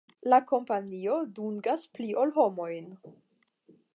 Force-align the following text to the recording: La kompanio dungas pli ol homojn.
La 0.33 0.37
kompanio 0.51 1.17
dungas 1.41 1.85
pli 1.97 2.09
ol 2.23 2.35
homojn. 2.39 2.91